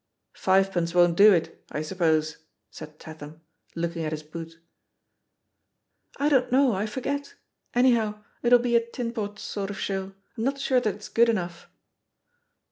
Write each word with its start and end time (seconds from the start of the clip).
"Fivepence 0.33 0.95
won't 0.95 1.15
do 1.15 1.31
it, 1.31 1.63
I 1.71 1.83
suppose?" 1.83 2.37
said 2.71 2.97
Tatham, 2.99 3.41
looking 3.75 4.03
at 4.03 4.11
his 4.11 4.23
boot. 4.23 4.59
"I 6.17 6.27
don't 6.27 6.51
know; 6.51 6.73
I 6.73 6.87
forget. 6.87 7.35
Anyhow, 7.75 8.23
it'll 8.41 8.57
be 8.57 8.75
a 8.75 8.81
tinpot 8.83 9.37
sort 9.37 9.69
of 9.69 9.77
show. 9.77 10.13
I'm 10.35 10.43
not 10.43 10.59
sure 10.59 10.79
that 10.79 10.95
it's 10.95 11.07
good 11.07 11.29
enough.' 11.29 11.69